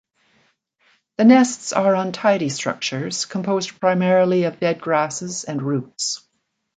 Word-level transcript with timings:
The 1.17 1.25
nests 1.25 1.73
are 1.73 1.93
untidy 1.93 2.49
structures 2.49 3.25
composed 3.25 3.79
primarily 3.79 4.45
of 4.45 4.59
dead 4.59 4.81
grasses 4.81 5.43
and 5.43 5.61
roots. 5.61 6.27